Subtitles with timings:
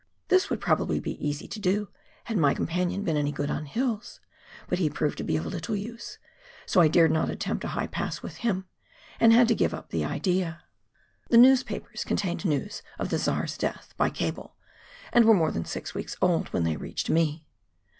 [0.29, 1.89] This would probably be easy to do,
[2.23, 4.19] had my companion been any good on hills,
[4.67, 6.17] but he proved to be of little use,
[6.65, 8.65] so I dared not attempt a high pass with him,
[9.19, 10.63] and had to give up the idea.
[11.29, 14.55] The newspapers contained news of the Czar's death, by cable,
[15.13, 17.45] and were more than six weeks old when they reached me.